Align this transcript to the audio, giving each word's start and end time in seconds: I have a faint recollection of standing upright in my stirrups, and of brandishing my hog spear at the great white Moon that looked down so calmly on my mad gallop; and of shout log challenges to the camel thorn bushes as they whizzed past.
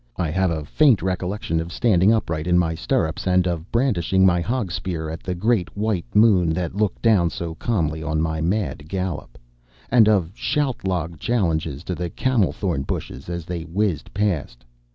I 0.17 0.31
have 0.31 0.49
a 0.49 0.65
faint 0.65 1.03
recollection 1.03 1.59
of 1.59 1.71
standing 1.71 2.11
upright 2.11 2.47
in 2.47 2.57
my 2.57 2.73
stirrups, 2.73 3.27
and 3.27 3.45
of 3.45 3.71
brandishing 3.71 4.25
my 4.25 4.41
hog 4.41 4.71
spear 4.71 5.11
at 5.11 5.21
the 5.21 5.35
great 5.35 5.77
white 5.77 6.07
Moon 6.15 6.49
that 6.53 6.73
looked 6.73 7.03
down 7.03 7.29
so 7.29 7.53
calmly 7.53 8.01
on 8.01 8.19
my 8.19 8.41
mad 8.41 8.89
gallop; 8.89 9.37
and 9.91 10.09
of 10.09 10.31
shout 10.33 10.87
log 10.87 11.19
challenges 11.19 11.83
to 11.83 11.93
the 11.93 12.09
camel 12.09 12.51
thorn 12.51 12.81
bushes 12.81 13.29
as 13.29 13.45
they 13.45 13.61
whizzed 13.61 14.11
past. 14.11 14.65